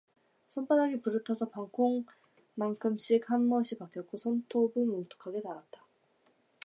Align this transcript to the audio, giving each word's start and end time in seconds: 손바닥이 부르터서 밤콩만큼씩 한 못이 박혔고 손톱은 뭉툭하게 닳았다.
손바닥이 0.47 0.99
부르터서 1.01 1.49
밤콩만큼씩 2.55 3.29
한 3.29 3.45
못이 3.45 3.77
박혔고 3.77 4.17
손톱은 4.17 4.87
뭉툭하게 4.87 5.43
닳았다. 5.43 5.83